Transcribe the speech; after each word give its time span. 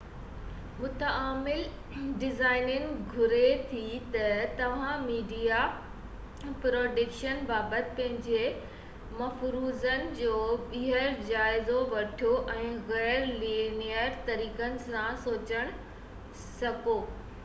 متعامل 0.83 1.59
design 2.21 2.85
گهري 3.11 3.49
ٿي 3.73 3.81
ته 4.15 4.47
توهان 4.61 5.03
ميڊيا 5.09 5.59
پروڊڪشن 6.63 7.43
بابت 7.53 7.93
پنهنجي 8.01 8.49
مفروضن 9.21 10.09
جو 10.23 10.41
ٻيهر 10.73 11.21
جائزو 11.31 11.85
وٺو 11.95 12.33
۽ 12.57 12.73
غير-لينيئر 12.91 14.19
طريقن 14.33 14.81
سان 14.91 15.23
سوچڻ 15.31 15.73
سکو 16.43 17.01